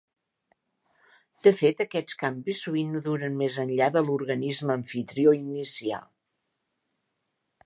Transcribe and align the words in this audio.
De 1.47 1.53
fet, 1.57 1.83
aquests 1.85 2.17
canvis 2.23 2.63
sovint 2.67 2.91
no 2.95 3.03
duren 3.09 3.37
més 3.43 3.61
enllà 3.67 3.93
de 3.99 4.05
l'organisme 4.09 4.77
amfitrió 4.81 5.39
inicial. 5.45 6.13